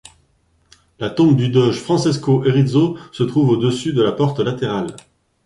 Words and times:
La 0.99 1.11
tombe 1.11 1.35
du 1.37 1.49
doge 1.49 1.79
Francesco 1.79 2.43
Erizzo 2.43 2.97
se 3.11 3.21
trouve 3.21 3.49
au-dessus 3.49 3.93
de 3.93 4.01
la 4.01 4.11
porte 4.11 4.39
latérale. 4.39 4.95